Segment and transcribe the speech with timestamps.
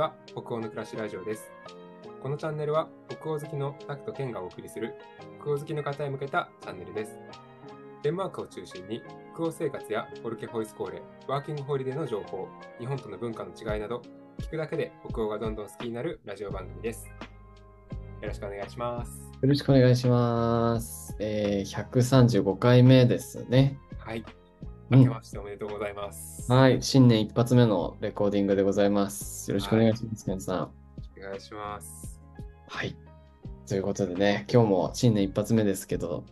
[0.00, 1.52] は北欧の暮らしラジオです。
[2.22, 4.94] このチャンネルは北欧好きのタクとケンがお送りする
[5.42, 7.18] 北欧好きの方へ向けたチャンネルです。
[8.02, 9.02] デンマークを中心に
[9.34, 12.48] 北欧生活やフォルケホイスコーレワーキングホリデーの情報
[12.78, 14.00] 日本との文化の違いなど
[14.38, 17.06] 聞くだけで北欧がどんどん好きになるラジオ番組です。
[18.22, 19.30] よろしくお願いします。
[19.42, 21.14] よろしくお願いします。
[21.18, 23.78] えー、135回目ですね。
[23.98, 24.20] はい。
[24.20, 24.39] うん
[24.90, 29.48] 明けましておめでとうございます、はい、新年一発目のレコーディングでございます。
[29.48, 30.70] よろしくお願いします、ケンさん。
[31.16, 32.20] お願いします
[32.66, 32.96] はい。
[33.68, 36.24] ということでね、今日も新年一発目ですけど、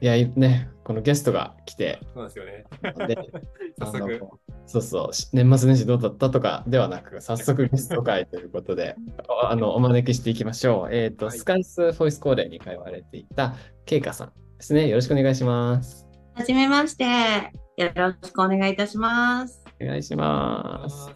[0.00, 2.64] いや、いね、このゲストが来て、そうなんですよね
[3.08, 3.18] で
[3.78, 4.20] 早速
[4.66, 8.94] そうそう、し年末年始どうだったとかではなく、 早速ゲスト会ということで、
[9.28, 10.94] ああのお招きしていきましょう。
[10.94, 14.86] えっ、と、はいスカイスフォイスコーレに通われていたケイカさんですね。
[14.86, 16.06] よろしくお願いします。
[16.34, 17.61] はじめまして。
[17.78, 19.64] よろしくお願いいたします。
[19.80, 21.10] お願いします。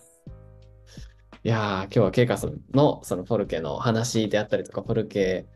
[1.45, 5.47] いやー、今日はケイカさんのそのフォルケの話であったりとか、フォルケ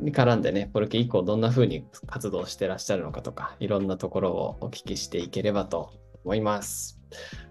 [0.00, 5.92] に絡んでね、フォルケ以降どんな風に活動してらっしゃるのかとか、いろんなところをお聞きしていければと
[6.24, 6.98] 思います。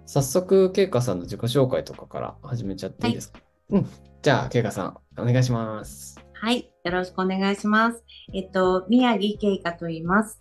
[0.06, 3.88] 早速、ケイカさんの自己紹介とかから始めちゃっていいですか、うん。
[4.24, 6.20] じゃあ、ケイカさん、お願いします。
[6.34, 6.70] はい。
[6.84, 8.04] よろしくお願いします。
[8.34, 10.38] えっと、宮城慶香と言います。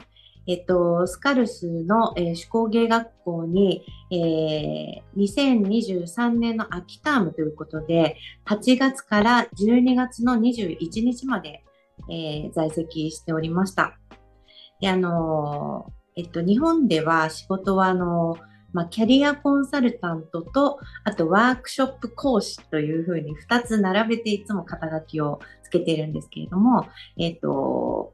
[0.47, 11.64] えっと、スカルスの、手工芸学校に、えー2023年の秋タームということで、8月から12月の21日まで、
[12.11, 13.98] えー在籍しておりました。
[14.81, 18.36] で、あのえっと、日本では仕事は、あの
[18.75, 26.86] まあ、キャリアコンサルタントと、あとワークショップ講師というふうに2つ並べていつも肩書きをつけているんですけれども、
[27.17, 28.12] えっ、と、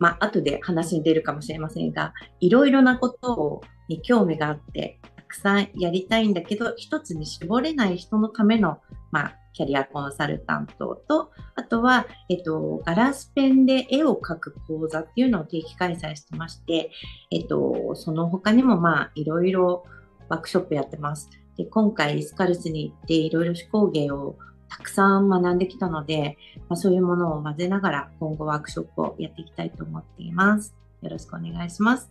[0.00, 8.78] まあ、後で話に出るかもしれませんが、いろいろなことをに興味があって、たくさんやりたいんだけど、一つに絞れない人のための、
[9.12, 16.90] まあ、キャリアコンサルタントと、あとは、えっと、ガラスペンで絵を描く講座っていうのを定期開催してまして、
[17.30, 19.84] えっと、その他にも、まあ、いろいろ
[20.28, 21.28] ワークショップやってます。
[21.56, 24.36] で、今回、スカルスに行って、いろいろ手工芸を
[24.70, 26.38] たくさん学んできたので、
[26.68, 30.74] まあ、そういうものを混ぜながら、今後ワークショップをやっていきたいと思っています。
[31.02, 32.10] よろしくお願いします。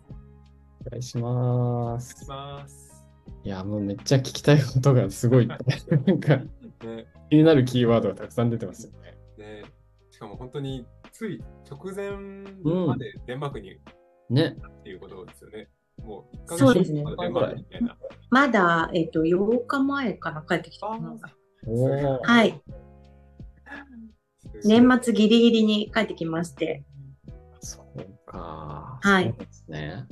[0.85, 2.27] お願いしますお。
[2.27, 3.05] 願いします
[3.43, 5.47] いや、もうめっちゃ聞きたいことがすごい。
[5.47, 9.17] なんかね気になるキーワードがたくさん出てますよね。
[9.37, 9.63] ね
[10.11, 12.11] しかも本当につい直前
[12.87, 13.79] までデンマークに
[14.29, 14.57] ね。
[14.79, 15.69] っていうことですよね。
[16.03, 17.03] もう1ヶそうですね
[18.29, 21.17] まだ、えっと、8日前から帰ってきたかな。
[21.65, 22.61] はい。
[24.63, 26.83] 年末ギリギリに帰ってきまして、
[27.59, 28.99] そうか。
[29.01, 29.33] はい
[29.67, 30.05] ね。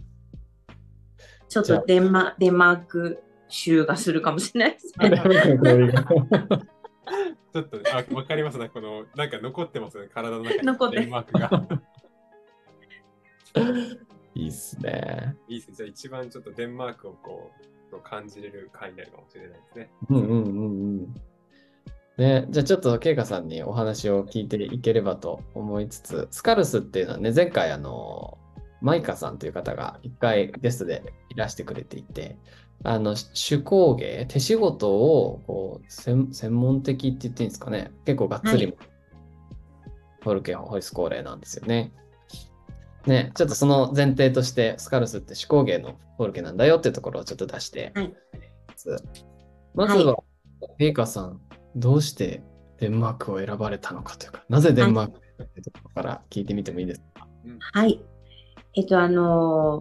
[1.50, 5.09] ちょっとデンマデンマーク州がするかもしれないですね。
[7.53, 8.69] ちょっと、あ、わかりますね。
[8.69, 10.09] この、なんか残ってますよね。
[10.14, 10.64] 体の中に。
[10.64, 11.50] 残ってデンマークが。
[14.35, 15.35] いいっすね。
[15.47, 15.75] いいですね。
[15.78, 17.52] じゃあ一番ちょっとデンマークをこ
[17.91, 19.90] う、感じれる回になるかもしれないですね。
[20.09, 20.68] うんうんうんう
[21.03, 21.16] ん。
[22.17, 28.38] ね、じゃあちょっとケイカさんにお話を聞いていければと思いつつ、スカルスっていうのはね、前回あの、
[28.81, 32.38] マイカさんという方が一回ゲストでいらしてくれていて、
[32.83, 38.72] あの、手工芸、手仕事をこう専専門的って言っていいんですかね、結構がっつり、は
[40.22, 41.91] フォルケンホイスコーレーなんですよね。
[43.05, 48.13] ね、ちょっとその前提として、スカルスって手工芸のフォルケなんだよっていうところをちょっと出して、はい。
[49.73, 50.17] まずは、
[50.78, 51.41] ペイカさん、
[51.77, 52.41] どうして
[52.79, 57.27] デンマークを選ばれたのかというか、なぜデンマークってところから聞いてみてもいいですか、
[57.73, 58.03] はい。
[58.75, 59.79] えっと、あの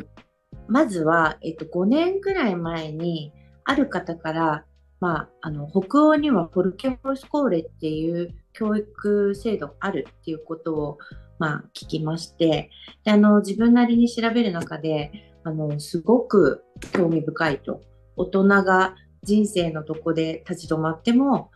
[0.69, 3.33] まずは、えっと、5年くらい前に、
[3.65, 4.65] ある方から、
[5.01, 10.99] まあ、あの、北欧にはフォルケホイスコーレっていう教育制度があるっていうことを、
[11.39, 12.71] まあ、聞きまして、
[13.05, 15.11] で、あの、自分なりに調べる中で、
[15.45, 17.83] あの、すごく興味深いと。
[18.17, 21.51] 大人が人生のどこで立ち止まっても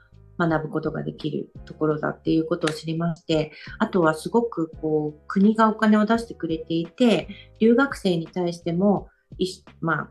[0.48, 7.28] 学ぶことができるところだっていうことを知りまして、あとはすごくこう国がお金を出してくれていて、
[7.60, 9.08] 留学生に対しても、
[9.38, 10.10] いしまあ、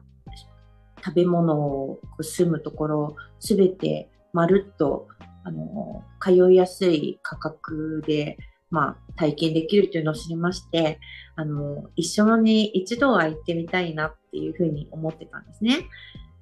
[1.04, 5.08] 食べ物をこう住むところ、すべてまるっと
[5.44, 8.38] あの通いやすい価格で、
[8.70, 11.00] まあ、体験できるというのを知りまして、
[11.36, 15.88] あの一緒に一度は行ってみたいなっていうふうに思ってたんですね。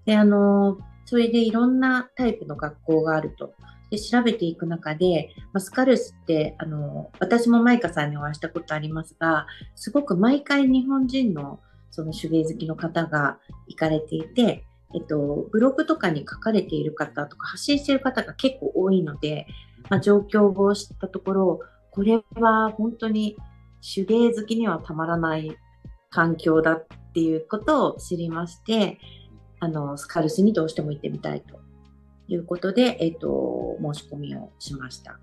[0.06, 3.54] で、あの、それでいろんなタイプの学校があると。
[3.89, 19.48] で、調べていく中で、まあスカルスって、あの、私もマイカさんにお会いしたことありますが、すごく毎回日本人のその手芸好きの方が行かれていて、えっと、ブログとかに書かれている方とか発信している方が結構多いので、
[19.89, 21.60] まあ、状況を知ったところ、
[21.92, 23.36] これは本当に
[23.95, 25.57] 手芸好きにはたまらない
[26.10, 29.00] 環境だっていうことを知りまして、
[29.60, 31.66] あの、スカルスにどうしても行ってみたいと。
[32.27, 35.19] いうことで、えっと、申し込みをしました。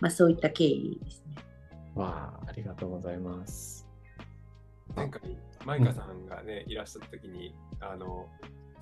[0.00, 1.36] まあ、そういった経緯ですね。
[1.94, 3.86] わあ、ありがとうございます。
[4.96, 8.28] 前回、マイカさんがね、いらっしゃった時に、あの、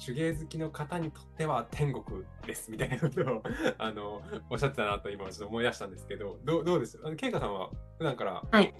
[0.04, 3.42] 手芸好きの方にとっては天国ですみたいなことを
[3.78, 4.20] あの
[4.50, 6.98] おっしゃってたなと今ちょっと思い出したんですけど、どうどうです？
[7.04, 8.74] あのケイカさんは普段から、はい、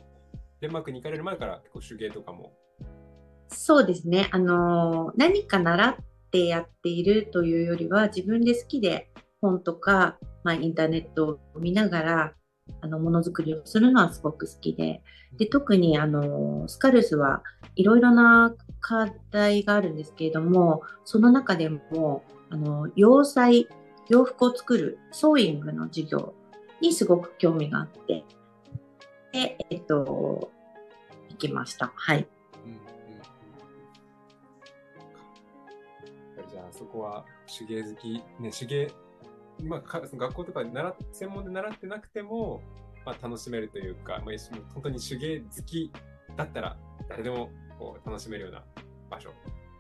[0.61, 2.52] デンマークに行かれる前から結構手芸とかも？
[3.49, 4.31] そうですね。
[4.32, 5.96] あの何か習っ
[6.32, 12.32] てやっているというよりは自分で好きで本とか、まあ、インターネットを見ながら
[12.81, 15.02] あのものづくりをするのはすごく好きで
[15.37, 17.43] で特にあのスカルスは
[17.75, 23.69] いろいろな課題があるんですけれどもその中でもあの洋裁
[24.08, 26.34] 洋服を作るソーイングの授業
[26.81, 28.25] にすごく興味があって
[29.32, 30.50] でえっと
[31.31, 32.26] 行きましたはい。
[36.82, 38.90] そこは手芸好き、ね、手芸
[39.62, 42.61] まあ、学校とか習専門で習ってなくても、
[43.06, 45.93] まあ、楽しめるというか、まあ、本当に手芸好き
[46.37, 46.76] だったら
[47.08, 48.64] 誰でもこう楽しめるような
[49.08, 49.31] 場所。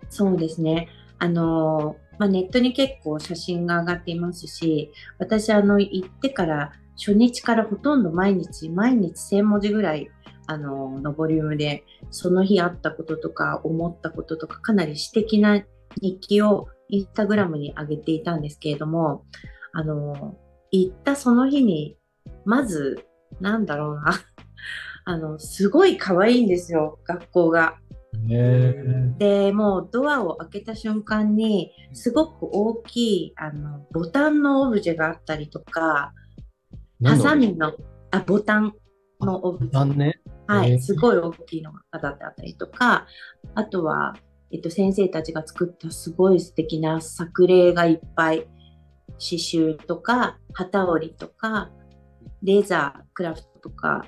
[0.08, 0.88] そうですね。
[1.18, 10.10] あのまあ、ネットに結構写真が上がっていますし、私あの行ってから初日からほとんど毎日毎日1000文字ぐらい
[10.46, 15.62] あののボリュームでその日あったこととか思ったこととかかなり私的な
[16.00, 19.24] 日記をインスタグラムに上げていたんですけれども
[19.72, 20.36] あの、
[20.70, 21.96] 行ったその日に、
[22.44, 23.06] まず、
[23.40, 24.12] なんだろうな。
[25.04, 27.78] あの、すごい可愛いんですよ、学校が。
[29.18, 36.12] で、もうドアを開けた瞬間に、すごく大きい、あの、ボタンのオブジェがあったりとか、
[37.02, 37.72] ハサミの、
[38.10, 38.74] あ、ボタン
[39.20, 39.84] のオブジェ。
[39.94, 43.06] ね、はい、すごい大きいのが飾ってあったりとか、
[43.54, 44.14] あとは、
[44.52, 48.46] えっと、先生たちが作ったすごい素敵な作例がいっぱい
[49.12, 51.70] 刺繍とか旗織りとか
[52.42, 54.04] レーザークラフトとか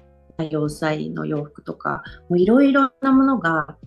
[0.50, 2.02] 洋裁の洋服とか
[2.36, 3.78] いろいろなものが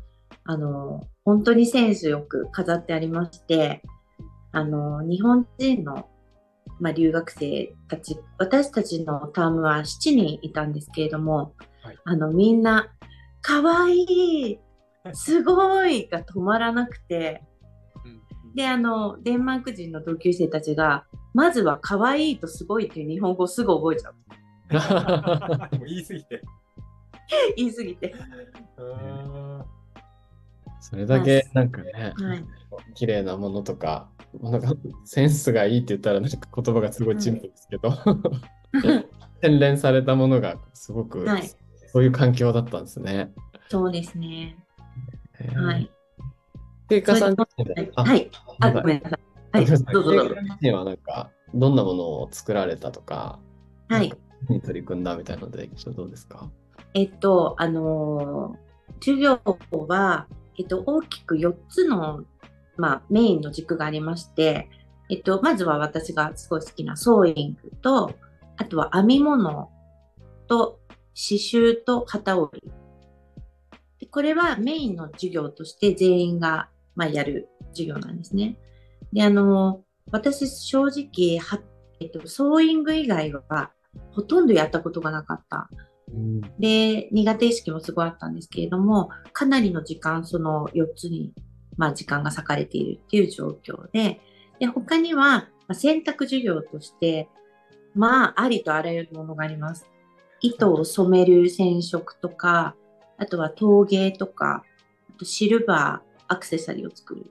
[0.46, 3.84] あの本当にセンスよく飾ってありまして
[4.52, 6.08] あの日本人の、
[6.80, 9.84] まあ、留学生たち私たちのタームは7
[10.16, 12.88] 人いたんですけれども、はい、あのみんな
[13.42, 14.60] 「かわいい
[15.14, 17.44] すごい!」が止まらなくて
[18.58, 21.06] で、あの、デンマーク人の同級生たちが、
[21.36, 24.16] まずは可愛いとすごいっていう日本語をすぐ覚えちゃう。
[25.78, 26.42] もう言い過ぎて。
[27.56, 28.16] 言い過ぎて。
[30.80, 32.46] それだけなんかね、はい、
[32.96, 34.10] 綺麗なものとか、
[34.42, 34.74] なんか
[35.06, 37.96] センスがいいって言ったらなんか言葉がすごいチンプですけど、は
[38.74, 39.06] い、
[39.46, 41.44] 洗練されたものがすごく、はい、
[41.94, 43.32] そういう環境だったんですね。
[43.70, 44.58] そうですね。
[45.56, 45.92] はい。
[46.90, 48.32] 経過さんはい。
[48.60, 49.20] あ、ごめんなさい。
[49.52, 50.36] はい、どうぞどうぞ。
[50.74, 53.40] はなんか、どんなものを作られたとか、
[53.90, 54.14] はい。
[54.50, 56.50] に取り組んだみたいなので、どうですか？
[56.94, 59.40] えっと、あのー、授業
[59.88, 62.24] は、えっと、大きく4つの、
[62.78, 64.70] まあ、メインの軸がありまして、
[65.10, 68.16] えっと、まずは私がすごい好きなソーイングと、
[68.58, 69.70] あとは編み物
[70.48, 70.80] と
[71.14, 72.72] 刺繍と旗織り。
[74.22, 78.58] でこれはメインの授業として全員がまあ、やる授業なんですね。
[79.14, 81.62] で、あの、私正直は、
[82.02, 83.72] えっと、ソーイング以外は
[84.12, 85.70] ほとんどやったことがなかった。
[86.58, 91.34] で、苦手意識もすごいあったんですけれども、かなりの時間、その4つに、
[91.78, 94.20] まあ、時間が割かれているっていう状況で、
[94.60, 97.30] で、他には、まあ、選択授業として、
[97.94, 99.88] まあ、ありとあらゆるものがあります。
[100.42, 102.76] 糸を染める染色とか、
[103.18, 104.64] あとは陶芸とか、
[105.10, 107.26] あとシルバー、アクセサリーを作る。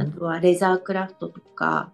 [0.00, 1.92] あとはレザークラフトとか、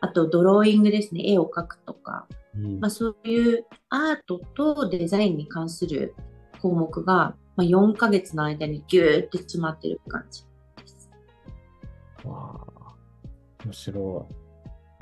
[0.00, 2.26] あとドローイングですね、絵を描くとか、
[2.56, 6.14] うん、まあ、そういうアートとデザインに関する
[6.60, 11.10] 項目が、まあ、4ヶ月の間にギューって詰まってる感じです。
[12.24, 12.94] わあ、
[13.64, 14.26] 面白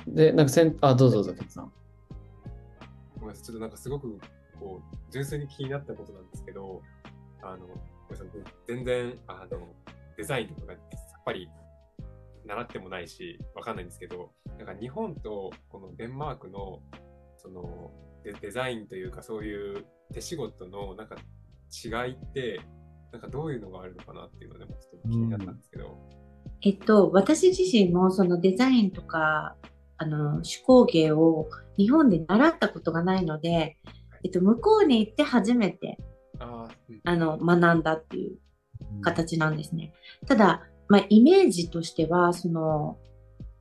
[0.07, 0.15] い。
[0.15, 1.73] で、なんかせん、あ、どうぞどうぞ、ケツさん。
[3.15, 4.19] ごめんなさい、ちょっとなんかすごく
[4.59, 6.83] こう純粋に気になったことなんですけど、
[7.43, 7.69] あの、
[8.67, 9.69] 全然、あの、
[10.17, 10.83] デザインとかがやっ
[11.25, 11.49] ぱり
[12.45, 16.81] 習ってもないし、わかんないんですけど、なんか日本とこのデンマークの
[17.37, 17.91] その
[18.25, 21.17] デデザインというかそういう手仕事のなんか
[21.85, 22.61] 違いって、
[23.13, 25.99] なんかどういうのがあるのかなっていうのでもちょっと気になったんですけど。
[26.63, 29.57] えっと、私自身もそのデザインとか、
[29.97, 33.79] あの、手工芸を日本で習ったことがないので、
[34.25, 35.99] えっと、向こうに行って初めて、
[36.41, 38.39] あの、学んだっていう
[39.03, 39.93] 形なんですね。
[40.27, 42.99] ただ、まあ、イメージとしては、その、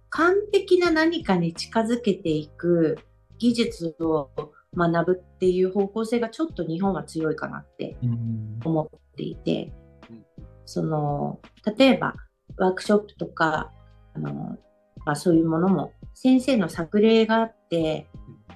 [0.09, 2.97] 完璧な何かに近づけていく
[3.37, 4.31] 技術を
[4.75, 8.59] 学ぶっていう方向性がちょっと日本は強いかなってうん。
[8.63, 9.71] 思っていて
[10.09, 10.25] うん、
[10.65, 11.39] その、
[11.77, 12.15] 例えば
[12.57, 13.71] ワークショップとか、
[14.15, 14.57] あの、
[15.05, 18.07] まあ、そういうものも先生の作例があって、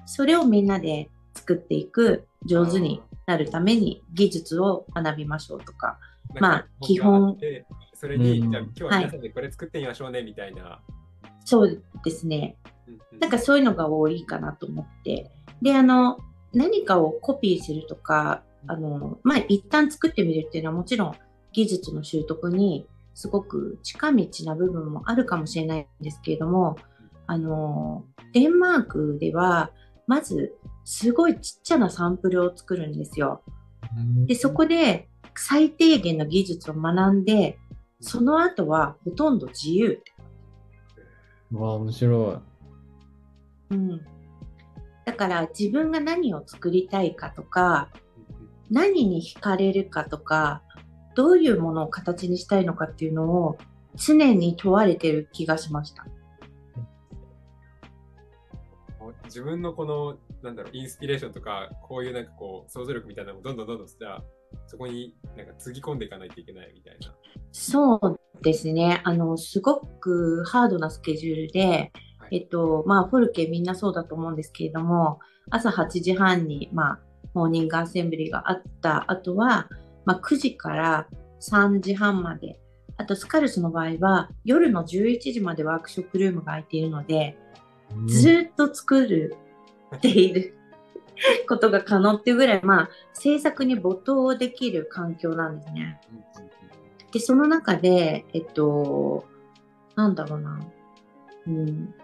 [0.06, 5.98] それをみんなで作っていく上手になるために技術を学びましょうとか、
[6.40, 7.64] まあ基本で
[7.94, 10.80] それに、うんじゃあ今日は皆さんでこれ作ってみましょうねみたいな。
[11.44, 12.56] そうですね。
[13.18, 15.30] なんかそういうのが多いかなと思って。
[15.62, 16.18] で、あの、
[16.52, 21.14] 何かをコピーするとか、あの、まあ、一旦作ってみるっていうのはもちろん
[21.52, 26.76] 技術の習得にすごく近道な部分もあるかもしれないんですけれども、
[27.26, 29.70] あの、デンマークでは、
[30.06, 30.54] まず、
[30.84, 33.42] すごいちっちゃなサンプルを作るんですよ。
[34.26, 37.58] で、そこで最低限の技術を学んで、
[38.00, 40.02] その後はほとんど自由。
[41.52, 42.42] うわ、面白
[43.70, 44.00] うん。
[45.04, 47.90] だから自分が何を作りたいかとか、
[48.70, 50.62] 何に惹かれるかとか、
[51.14, 53.56] どういうものを形にしたいのかっていうのを
[53.96, 56.06] 常に問われてる気がしました。
[59.24, 64.22] 自分のこの、なんだろう、インスピレーションとか、こういうなんかこう、想像力みたいなのをどんどんどんどん、じゃあ、
[64.66, 67.14] そこになんかつぎ込んでいかないといけないみたいな。
[67.50, 69.00] そうですね。
[69.04, 71.66] あの、すごくハードなスケジュールで、
[72.18, 75.18] はいえっと、まあ、フォルケみんなそうだと思うんですけれども、
[75.50, 77.00] 朝8時半に、まあ、
[77.34, 79.68] モーニングアセンブリがあった後は、
[80.04, 81.06] まあ、9時から
[81.40, 82.60] 3時半まで、
[82.96, 87.36] あとスカルスの場合は夜の11時までワークショップルームが空いているので、
[88.06, 88.12] い。
[88.12, 89.36] ずーっと作る
[89.96, 90.54] っている。
[91.48, 96.00] ことが可能っていうぐらい、まあ、制作に没頭できる環境なんですね。
[97.12, 99.24] で、その中で、えっと、
[99.94, 100.60] なんだろうな、
[101.46, 101.94] うん、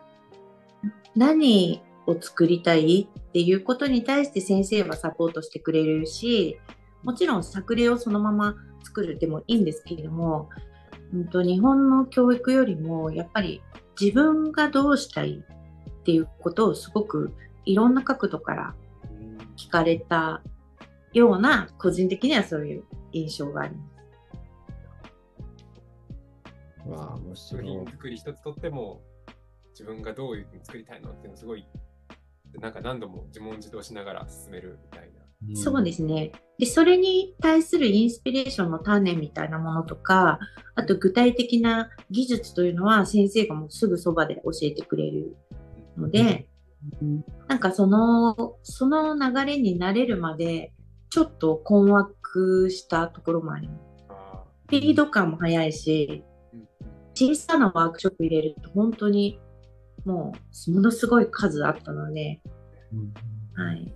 [1.16, 6.58] 何を作りたいっていうことに対して先生はサポートしてくれるし、
[7.02, 8.54] もちろん作例をそのまま
[8.84, 10.48] 作るでもいいんですけれども、
[11.12, 13.62] うんと、日本の教育よりも、やっぱり
[14.00, 17.32] 自分がどうしたいっていうことをすごく
[17.64, 18.74] いろんな角度から
[19.10, 20.42] うん聞かれた
[21.12, 23.90] ような、個人的にはそういう印象があります。
[26.86, 27.86] うわ、面白い作品。
[27.86, 29.02] 作り一つとっても、
[29.70, 31.66] 自分がどういうふうに作りたいのっていうのをすごい、
[32.60, 35.20] なんか何度も自問自答しながら進めるみたいな。
[35.54, 36.32] そうですね。
[36.58, 40.38] で、それに対するインスピレーションの種みたいなものとか、
[40.74, 45.36] あと具体的な技術というのは先生がもうすぐそばで教えてくれる
[45.96, 46.49] ので、うん。
[47.48, 50.72] なんかその、その流れに慣れるまで、
[51.10, 53.80] ちょっと困惑したところもあります。
[54.08, 56.24] あスピード感も速いし、
[57.14, 59.38] 小さなワークショップ入れると本当に
[60.04, 60.32] も
[60.68, 62.40] うものすごい数あったので、
[62.92, 63.12] うん。
[63.62, 63.94] はい。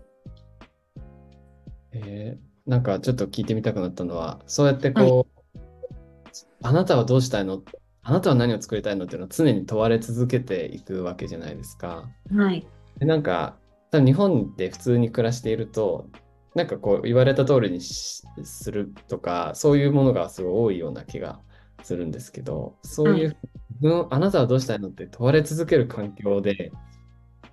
[1.92, 5.58] えーなんかちょっと聞いてみたくなったのは、そうやってこう、
[6.62, 7.62] あなたはどうしたいの？
[8.04, 12.08] あなたは何を作りたいのっていうのを常に問われ続けていくわけじゃないですか。
[12.34, 12.66] はい。
[12.98, 13.56] でなんか、
[13.90, 16.06] 多分日本で普通に暮らしていると、
[16.54, 21.40] なんかこう言われた通りにしするとか、そういうものがすごい多いような気が
[21.82, 23.34] するんですけど、そういう、うん
[24.10, 26.72] あなたはどうしたいのって問われ続ける環境で、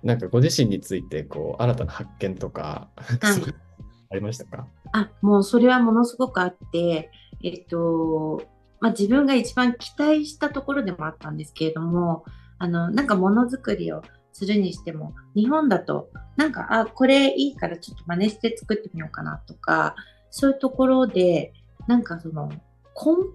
[0.02, 3.54] なんかご自身についてこう新たな発見とか、はい
[4.10, 4.66] ありましたか？
[4.92, 7.10] あ、もうそれはものすごくあって、
[7.42, 8.42] えっと、
[8.82, 12.24] まあ、自分が一番期待したところでもあったんですけれども、
[12.58, 19.94] あの、なんかものづくりをするにしても、日本だと、なんか、あ、これいいからちょっと真似して作ってみようかなとか、
[20.30, 21.52] そういうところで、
[21.86, 22.58] なんかその、根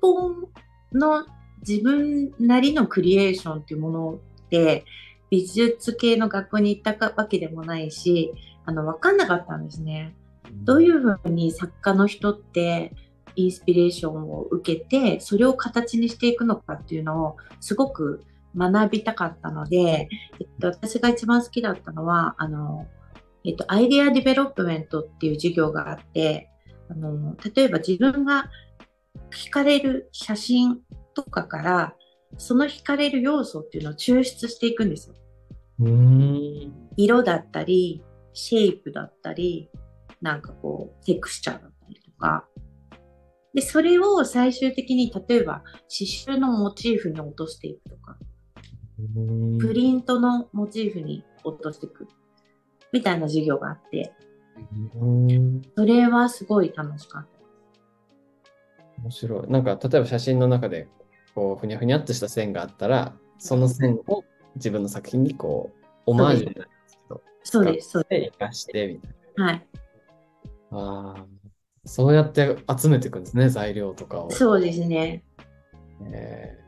[0.01, 0.49] 本
[0.91, 1.25] の
[1.65, 4.83] 自分なりのクリエーションっていうものって、
[5.29, 8.33] 美術系の学校に行ったかわけでもないし、
[8.65, 10.13] あの、わかんなかったんですね。
[10.51, 12.93] どういうふうに作家の人って
[13.37, 18.23] インスピレーションを受けてそれを形にしていくのかっていうのをすごく
[18.55, 22.87] 学びたかったので、えっと、私が一番好きだったのはあの、
[23.45, 26.49] えっと、 idea development っていう授業があって
[26.89, 28.49] あの例えば自分が
[29.31, 30.79] 惹かれる写真
[31.13, 31.95] とかから
[32.37, 35.15] その惹かれる要素っていうのを抽出していくんですよ。
[36.97, 38.03] 色だったり、
[38.33, 39.69] シェイプだったり、
[40.21, 42.45] なんかこう、テクスチャーだったりとか。
[43.57, 48.15] で、それを最終的に例えば刺繍のモチーフに落としていくとか、
[49.59, 52.07] プリントのモチーフに落としていく
[52.93, 54.13] みたいな授業があって、
[55.75, 59.01] それはすごい楽しかった。
[59.01, 59.47] 面白い。
[59.49, 60.87] なんか、例えば写真の中で、
[61.33, 64.23] こう、ふにゃふにゃっとした線があったら、その線を
[64.53, 69.41] 自分の作品に、こう、オマージュになるんですけど、そうです、そうで、で生かして、みたいす。
[69.41, 69.67] はい。
[70.69, 70.77] な。
[70.77, 71.25] ああ、
[71.87, 74.29] そうやって集めていくんですね、材料とかを。
[74.31, 75.23] そうですね。
[76.11, 76.67] えー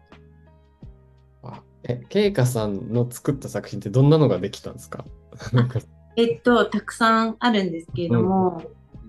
[1.41, 5.05] あえ、ケイカさんの作った作品ってどんなのができたんですか？
[6.17, 8.61] えっと、たくさんあるんですけれども、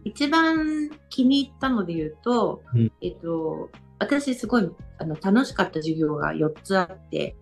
[0.04, 7.36] 一番気に入ったので言うと、うんえっと、私すごいあの楽しかった授業が4つあって、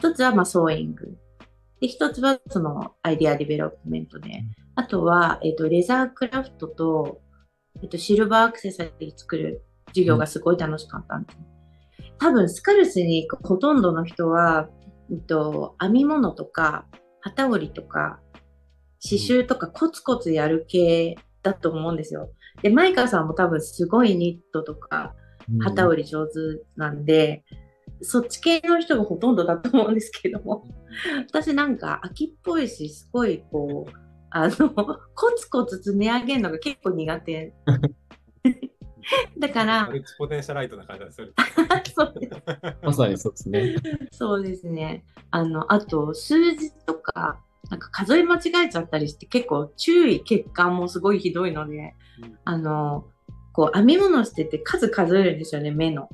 [0.00, 1.18] 1つはまあソーイング。
[1.80, 4.44] で、1つはその idea development で、
[4.76, 7.20] あとは、えっと、レザークラフトと、
[7.80, 11.38] えっと、シルバーアクセサリー作る授業がすごい楽しかったんです。
[12.18, 14.68] 多分、スカルスに行くほとんどの人は、
[15.10, 16.86] えっと、編み物とか、
[17.20, 18.20] 旗織りとか、
[19.02, 22.30] 刺繍とかコツコツやる系だと思うんですよ。
[22.62, 25.14] で、マイカさんも多分すごいニットとか
[25.60, 26.32] 旗織り上手
[26.76, 27.44] なんで、
[28.00, 30.64] そっち系の人がほとんどだと思うんですけども、
[31.28, 34.01] 私なんか秋っぽいし、すごいこう、
[34.34, 34.70] あの、
[35.14, 37.54] コツコツ積み上げるのが結構苦手。
[39.36, 41.34] だからマ、ルチポテンシャライトな感じがする。
[41.94, 42.42] そうです
[42.82, 43.76] まさにそうですね。
[44.10, 45.04] そうですね。
[45.30, 53.06] あの、あと、数字とか、なんか数え間違えちゃったりして、結構注意欠陥もすごいひどいので、うんあの、
[53.52, 56.08] こう編み物してて数数えるんですよね、目の。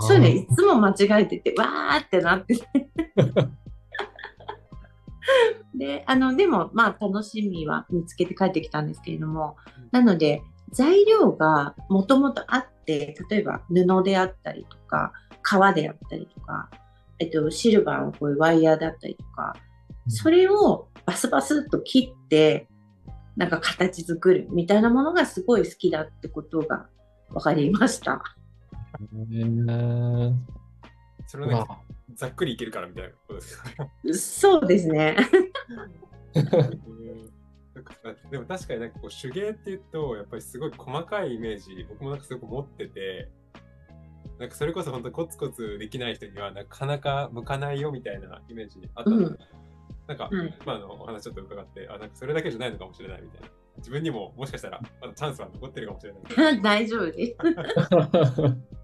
[0.00, 2.66] そういうのいつも間違えてて、わーってなってて。
[5.74, 9.56] で、あの、でも、まあ、楽しみは見つけて帰ってきたんですけれども、
[9.90, 15.12] なので、材料がもともとあって、例えば布であったりとか、
[15.42, 16.70] 革であったりとか、
[17.18, 19.54] えっと、シルバーのこういうワイヤーだったりとか、
[20.08, 22.68] それをバスバスっと切って、
[23.36, 26.86] なんか形作るみたいなものがすごい好きだってことが
[27.30, 28.22] 分かりました。
[29.12, 30.34] へー。
[31.26, 31.46] それ
[32.12, 33.68] ざっくりいけるからみたいなことですか。
[34.12, 35.16] そうですね。
[38.30, 43.28] でも確かになんかこう手芸っていうとやっぱりすごい細かいイメージ僕もなんかすごく持ってて
[44.38, 49.38] なんかそれこそ本当コツコツできない人にはなかなか向かないよみたいなイメージあったんですよ
[50.06, 57.36] なんか、はい今のお話ちょっと伺ってあなんかそれだけじゃないのかもしれないみたいな自分にももしかしたらまだチャンスは残ってるかもしれない 大丈夫です。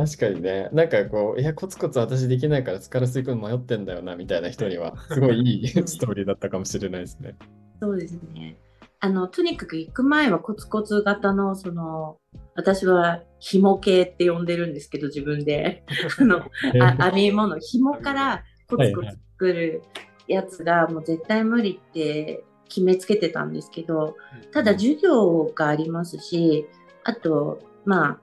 [0.00, 7.36] 確かにね、なんかこう、いや、コツコツ私できないからスカルス行くの迷ってんだよな、みたいな人には、すごいいい ストーリーだったかもしれないですね。
[7.82, 8.56] そうですね。
[9.00, 12.16] あの、とにかく行く前はコツコツ型の、その、
[12.54, 15.84] 私は紐系って呼んでるんですけど、自分で。
[16.18, 16.46] あの、
[16.82, 19.82] あ編み物、紐からコツコツ作る
[20.28, 24.16] やつがもう絶対無理って決めつけてたんですけど、
[24.50, 26.66] ただ授業がありますし、
[27.04, 28.20] あと、まあ、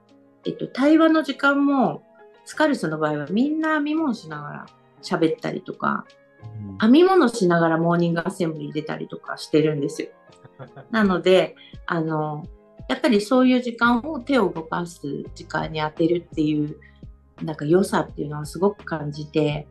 [0.48, 2.02] えっと、対話の時間も、
[2.46, 4.66] スカルスの場合はみんな編み物しながら
[5.02, 6.06] 喋ったりとか、
[6.80, 10.08] 編み物しながらモーニングアセンブリー出たりとかしてるんですよ。
[10.90, 11.54] なので、
[11.86, 12.46] あの、
[12.88, 15.00] やっぱりそういう時間を手を動かす
[15.34, 16.76] 時間に当てるっていう、
[17.42, 19.68] なんか良さっていうのはすごく感じて、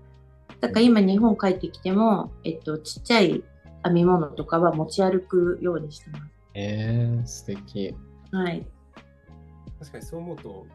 [0.59, 3.43] だから今日本帰ってきても、えっと、ちっちゃい
[3.83, 6.23] 編み物とかは持ち歩くようにしてます。
[6.53, 7.95] えー、素敵。
[8.31, 8.67] はい。
[9.79, 10.65] 確かにそう思うと、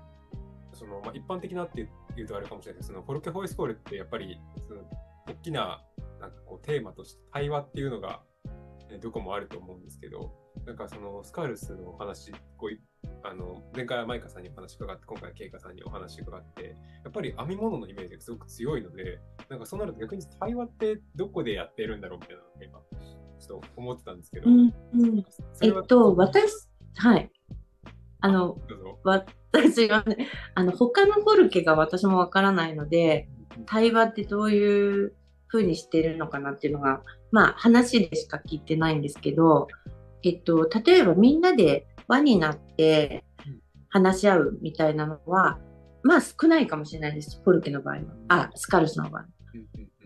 [0.73, 4.81] そのまあ、一般的なって言うとあれかもしれないけど、そのフォルケホイスコールってやっぱりその
[5.27, 5.83] 大きな
[6.21, 8.23] なんかこうテーマとして対話っていうのが、
[8.91, 10.33] ね、どこもあると思うんですけど、
[10.67, 12.81] なんかそのスカルスのお話、こうい
[13.25, 22.79] あの前回はマイカさんにお話伺って、今回はケイカさんにお話伺って、やっぱり編み物のイメージがすごく強いので、なんかそうなると逆に対話ってどこでやってるんだろうみたいなのが今、
[23.41, 25.25] ちょっと思ってたんですけど、うんうん、
[25.63, 27.31] えっと、私、はい。
[28.23, 28.57] あの、
[29.03, 33.29] 私がね、あの、他のフォルケが私もわからないので、
[33.67, 35.15] 対話ってどういう
[35.49, 39.69] 風にしてるのかなっていうのが、まあ話でしか聞いてないんですけど、
[40.23, 43.25] えっと、例えばみんなで輪になって
[43.89, 45.59] 話し合うみたいなのは、
[46.05, 48.03] まあ少ないかもしれないです、フォルケの場合は。
[48.29, 49.27] あ、スカルスの場合。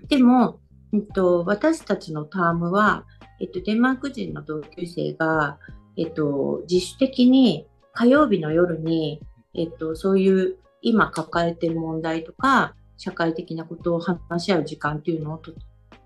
[0.08, 0.60] でも、
[0.94, 3.04] えっと、私たちのタームは、
[3.40, 5.58] えっと、デンマーク人の同級生が、
[5.96, 9.22] えっと、自主的に火曜日の夜に、
[9.54, 15.52] えっと、そういう今抱えてる問題とか、社会的なことを話し合う時間っていうのをと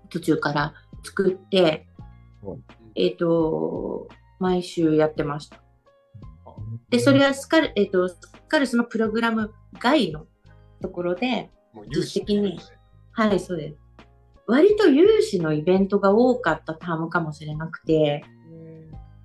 [0.09, 0.73] 途中から
[1.03, 1.87] 作って
[2.43, 2.63] うん、
[2.95, 4.07] えっと、
[4.39, 5.57] 毎週やってました。
[5.57, 6.55] あ
[6.89, 10.25] で、それはスカル、えっ、と、スカルスのプログラム外の
[10.81, 12.59] ところで、もう自主的に
[13.11, 13.77] はい、そうです。
[14.47, 18.23] 割と有志のイベントが多かったタームかもしれなくて、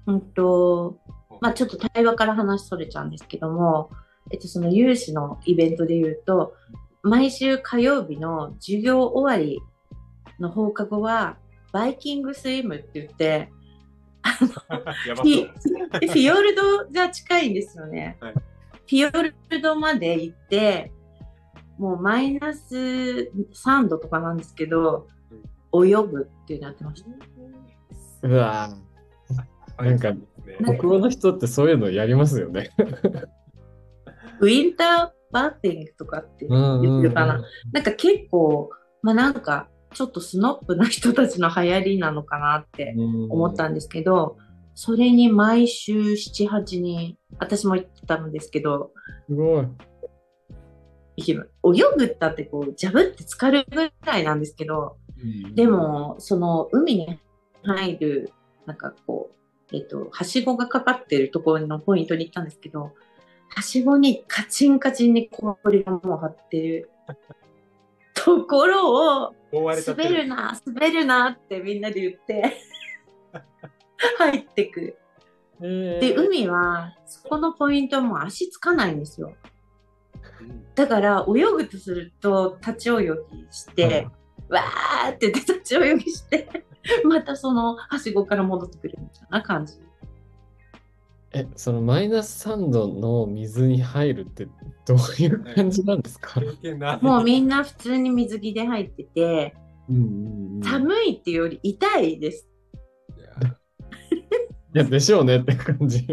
[0.07, 0.99] うんと、
[1.41, 3.91] まあちょっと対話から話それちゃうんですけども、
[4.31, 6.55] えっと、その有志のイベントで言うと、
[7.03, 9.61] 毎週火曜日の授業終わり
[10.41, 11.37] の放課後は、
[11.73, 13.51] Viking swim って言って、
[15.07, 18.17] やばフィフィヨルドが近いんですよね。
[18.21, 18.35] はい
[18.87, 20.93] フィヨルドまで行って、
[21.77, 25.09] もうマイナス3度とかなんですけど、
[25.75, 28.29] 泳ぐっていうのやってました。
[28.29, 28.71] うわ
[29.79, 32.71] なんかねぁ北欧の人ってそういうのやりますよね。
[34.41, 37.45] ウィンターバーティングとかって言ってるかな。
[37.73, 38.71] なんか結構、
[39.03, 42.95] まあなんか、ちょっとスノップな人たちの流行りなのかなって
[43.31, 44.37] 思ったんですけど、
[44.75, 48.93] それに毎週7、8人、私も行ってたんですけど、
[49.27, 49.67] すごい。
[51.17, 51.35] 泳
[51.97, 54.99] ぐったってこう、ジャブって浸かるぐらいなんですけど、
[55.55, 57.19] でも、その海に
[57.63, 58.33] 入る、
[58.67, 59.36] なんかこう、
[59.73, 62.93] えっと、はしごがかかってるところのポイントに行ったんですけど、
[63.49, 66.91] はしごにカチンカチンに氷がもう張ってる
[68.15, 72.57] ところを、滑るな、滑るなってみんなで言って、
[74.19, 74.99] 入ってくる。
[75.61, 79.29] で、で海は、そこのポイントも足つかないんですよ。
[79.29, 83.07] うんだから、泳ぐとすると、立ち泳ぎ
[83.51, 84.07] して、
[84.51, 86.49] わーって言って立ち泳ぎして、
[87.05, 89.75] またその、はしごから戻ってくるみたいな感じ。
[91.33, 94.47] え、そのマイナス3度の水に入るって
[94.87, 96.41] どういう感じなんですか？
[97.03, 99.55] もうみんな普通に水着で入ってて、
[99.89, 100.03] うんうん
[100.57, 102.49] うん寒いっていうより痛いです。
[103.17, 103.57] いや
[104.75, 106.07] いや、でしょうねって感じ。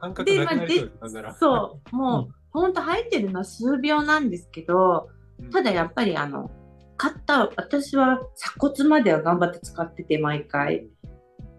[0.00, 1.32] 感覚なくなりそうで。
[1.38, 5.08] そう、もう、ほんと入ってるのは数秒なんですけど、
[5.38, 6.50] うんただやっぱりあの、
[7.02, 10.86] 肩、私は鎖骨までは頑張って使ってて、毎回。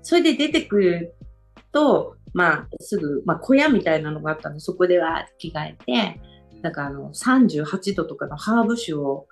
[0.01, 1.15] それで出てくる
[1.73, 6.21] と、まあ、すぐ、まあ、小屋みたいなのがあったんで、そこでわーって着替えて、
[6.61, 9.27] なんかあの、38度とかのハーブ酒を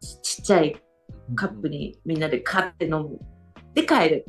[0.00, 0.80] ちっちゃい
[1.34, 3.18] カップにみんなで買って飲む。
[3.74, 4.26] で、帰る。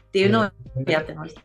[0.00, 0.50] っていうのを
[0.90, 1.42] やってました。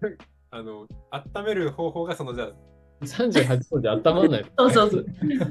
[0.50, 2.52] あの、温める方法がそのじゃ
[3.02, 4.44] 38度で温まんない。
[4.58, 5.06] そうそうそう。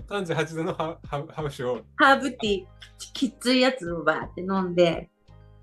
[0.09, 2.65] あ、38度のハハハウシを、ハーブティー、
[3.13, 5.09] きっついやつをバーって飲んで、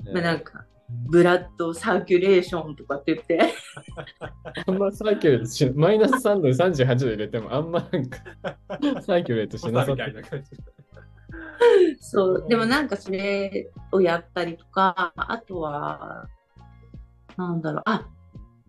[0.04, 0.64] ねまあ、なんか、
[1.10, 3.54] ブラッドサーキュレーションとかって言って、
[4.66, 8.18] あんまサーキュレートし、マイナス3度で38度入れても、あんまなんか、
[9.02, 10.14] サーキュレートしなさそうみたい。
[10.14, 10.50] な感じ。
[12.00, 16.26] そう、でもなんかそれをやったりとか、あとは、
[17.36, 18.08] なんだろう、あ、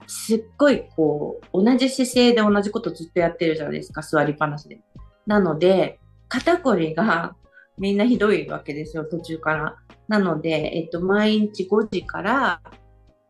[0.07, 4.81] すっごいこう、同じ姿勢で同じことずっとやってるじゃないですか、座りっぱなしで。
[5.25, 7.35] なので、肩こりが
[7.77, 9.75] みんなひどいわけですよ、途中から。
[10.07, 12.61] なので、えっと、毎日5時から、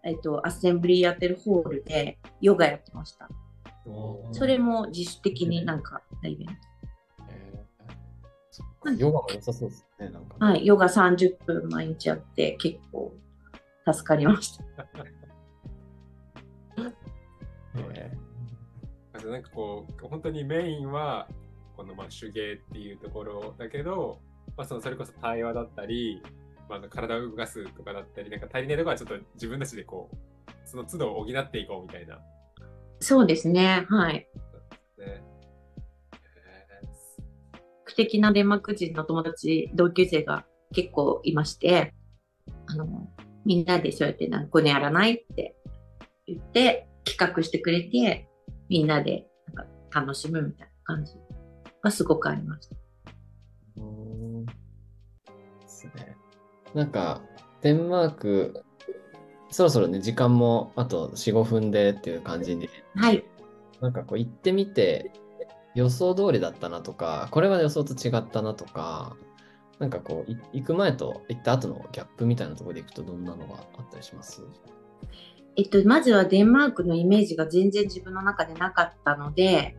[0.04, 3.30] えっと、アッセンブリーやってるホールでヨガやってました。
[4.32, 6.54] それも自主的になんか、イベント。
[8.98, 10.10] ヨガも良さそうですね。
[10.10, 13.14] なんかねはい、ヨガ30分毎日やって結構
[13.86, 14.64] 助かりました。
[17.94, 18.12] え
[19.13, 21.28] あとなんかこう、本当にメインは、
[21.76, 24.20] このまあ手芸っていうところだけど、
[24.58, 26.22] まあ、そのそれこそ対話だったり、
[26.68, 30.18] まあ、あの体を動かすとかだったり、なんか足りないところはちょっと自分たちでこう、
[30.65, 32.20] その都度を補っていこうみたいな。
[33.00, 33.86] そうですね。
[33.89, 34.13] はい。
[34.13, 34.28] ね
[35.00, 35.22] え
[37.88, 41.94] 素敵なデンマーク人の友達、同級生が結構いまして、
[42.68, 43.10] あの、
[43.46, 45.56] みんなでそうやってなんかこれやらないって
[46.28, 48.28] 言って企画してくれて、
[48.69, 51.13] みんなでなんか楽しむみたいな感じ
[51.82, 52.76] がすごくありました。
[53.78, 53.84] ーうー
[54.41, 54.54] んで
[55.67, 56.15] すね。
[56.74, 57.22] なんか、
[57.62, 58.63] デンマーク、
[59.50, 63.24] そろそろね、時間もあと4、5分でっていう感じにはい。
[63.82, 65.12] なんかこう行ってみて
[65.74, 69.15] 予想通りだったなとか、これは予想と違ったなとか、
[69.80, 74.41] なんかこうい行く前と行った後のギャップみたいなところでいくとどんなのがあったりします？
[75.56, 79.76] えっと、まずはデンマークのイメージが全然自分の中でなかったので、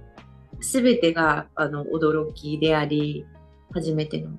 [0.60, 3.24] すべてがあの驚きであり、
[3.72, 4.30] 初めての、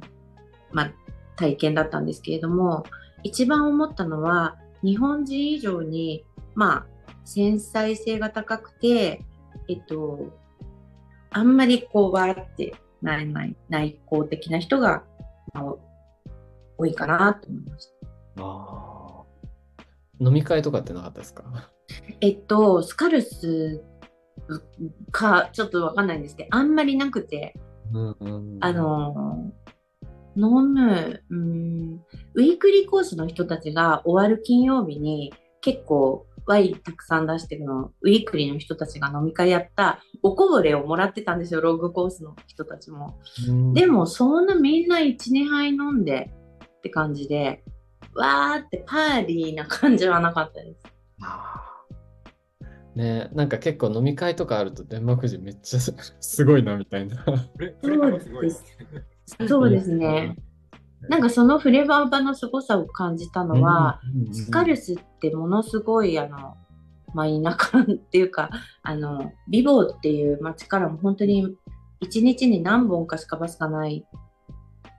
[0.71, 0.93] まあ、
[1.35, 2.83] 体験だったんですけれども、
[3.23, 6.85] 一番思ったのは、日本人以上に、まあ、
[7.23, 9.21] 繊細性が高くて、
[9.69, 10.31] えっと、
[11.31, 15.03] あんまりこう、わーってなれない、内向的な人が、
[15.53, 15.75] まあ
[16.81, 17.87] 多いかなと思いまし
[18.35, 19.00] た。
[20.21, 21.71] 飲み会とかってなかったですか？
[22.21, 23.83] えっと、スカルス
[25.11, 27.55] か、ちょっとわかんないんですけど、あんまりなくて、
[27.93, 32.01] うんうんあのー、飲む、うん、
[32.35, 43.19] ウィークリーコースの人たちが終わる金曜日に結構ワインたくさん出してるの、ウィークリーの人たちが飲み会やったおこぼれをもらってたんですよ、ロングコースの人たちも。
[43.47, 43.73] うん。
[43.73, 46.31] でも、そんなみんな1、2杯飲んで
[46.77, 47.63] って感じで、
[48.15, 50.83] わーってパーリーな感じはなかったです。
[52.95, 57.23] ねなんか結構飲み会とかあるとデンマーク人めっちゃす すごいなみたいな。
[59.47, 60.35] そうですね。
[61.07, 63.99] なんかそのフレーバー場の凄さを感じたのは、
[64.31, 66.55] スカルスってものすごいあの、
[67.13, 68.49] まあ、田舎っていうか、
[68.83, 71.55] あの、ビボーっていう町からも本当に
[72.01, 74.05] 一日に何本かしかバスがない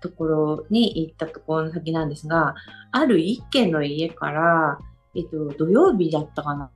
[0.03, 2.55] ところに行ったところの先なんですが、
[2.91, 4.79] ある一軒の家から、
[5.15, 6.71] えっと、土曜日だったかな、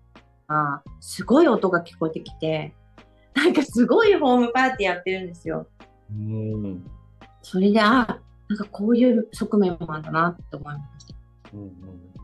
[0.48, 2.72] あすごい音が聞こえてきて、
[3.34, 5.66] なんかすごいホームパーティーやってるんですよ。
[6.10, 6.90] うん
[7.42, 11.14] それで、あなんかこういう側面もあるんだなって思いました。
[11.52, 12.16] うんうん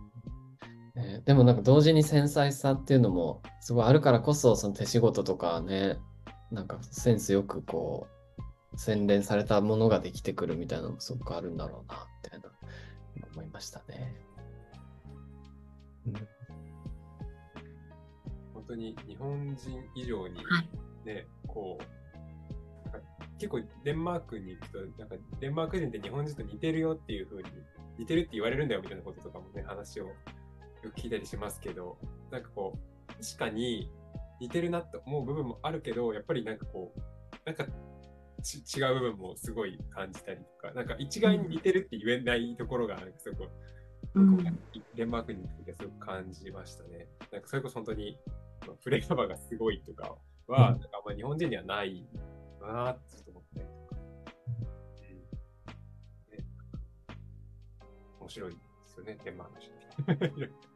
[0.94, 5.98] ねでもなんか同時に繊細さっていうのもすごいあるからこそその手仕事とかね
[6.50, 8.21] なんかセンスよくこう
[8.76, 12.50] 洗練されたものができてくるみたいなのもすごくあるんだろうなみたいな
[13.34, 14.14] 思いましたね。
[16.06, 16.14] うん
[18.54, 21.84] 本当に日本人以上にはいね、こう、
[23.38, 27.48] 結構デンマークに行くと、なんかデンマーク人って日本人と似てるよっていう風に、
[27.98, 30.14] 似てるって言われるんだよみたいなこととかもね、話をよ
[30.82, 31.98] く聞いたりしますけど、
[32.30, 33.90] なんかこう、確かに
[34.40, 37.00] 似てるなと思う部分もあるけど、やっぱりなんかこう、
[37.44, 37.68] なんかち
[38.42, 43.50] 違う部分もすごい感じたりとか、なんか一概に似てるって言えないところが、なんかすごく、
[44.14, 44.36] うん
[44.94, 47.08] デンマークに行く時はすごく感じましたね。
[47.30, 48.18] なんかそれこそ本当に、
[48.66, 50.14] まあフレーバーがすごいとか
[50.48, 52.06] は、うんなんかあんま日本人にはない
[52.60, 53.96] なーってちょっと思ったりとか。
[56.30, 56.44] うんね
[58.20, 60.72] 面白いですよね、デンマークの人。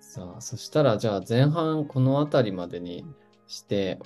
[0.00, 3.04] さあそしたらじゃあ前半この辺りまでに
[3.46, 3.98] して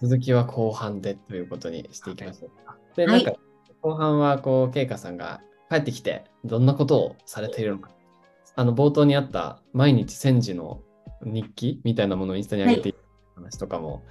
[0.00, 2.76] 続きは後半でということにしていきましょうか。
[2.94, 3.40] で、はいなんか
[3.82, 7.90] 後半はこう、ケイカさんが帰ってきてどんなことをされているのか。
[8.56, 10.80] あの冒頭にあった毎日戦時の
[11.22, 12.98] 日記みたいなものをインスタに上げている
[13.34, 14.02] 話とかも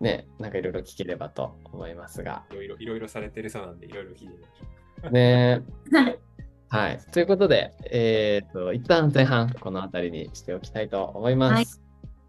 [0.00, 2.44] ね、なんかいろいろ聞ければと思いますが。
[2.50, 5.12] いろいろ、いろいろされてるそうなんで、いろいろ聞いてみましょう。
[5.12, 5.62] ね
[6.68, 6.98] はい。
[7.12, 11.82] ということで、えっ、と、一旦前半この辺りにしておきたいと思います。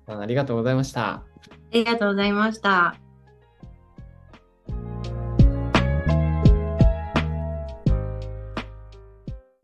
[0.08, 1.24] あありがとうございました。
[1.72, 3.11] ありがとうございました。